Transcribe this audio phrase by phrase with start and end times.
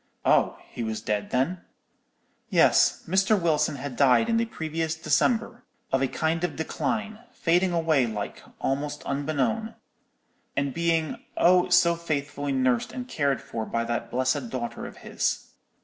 [0.25, 1.61] "'Oh, he was dead, then?'
[2.49, 3.39] "'Yes, Mr.
[3.39, 8.41] Wilson had died in the previous December, of a kind of decline, fading away like,
[8.59, 9.75] almost unbeknown;
[10.57, 15.51] and being, oh, so faithfully nursed and cared for by that blessed daughter of his.